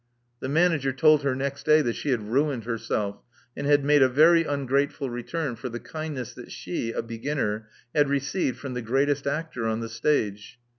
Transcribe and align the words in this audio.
The 0.39 0.49
manager 0.49 0.91
told 0.91 1.21
her 1.21 1.35
next 1.35 1.63
day 1.67 1.83
that 1.83 1.93
she 1.93 2.09
had 2.09 2.23
ruined 2.27 2.63
herself, 2.63 3.19
and 3.55 3.67
had 3.67 3.85
made 3.85 4.01
a 4.01 4.09
very 4.09 4.43
ungrateful 4.43 5.11
return 5.11 5.55
for 5.55 5.69
the 5.69 5.79
kindness 5.79 6.33
that 6.33 6.51
she, 6.51 6.91
a 6.91 7.03
beginner, 7.03 7.67
had 7.93 8.09
received 8.09 8.57
from 8.57 8.73
the 8.73 8.81
greatest 8.81 9.27
actor 9.27 9.67
on 9.67 9.79
the 9.79 9.89
stage. 9.89 10.57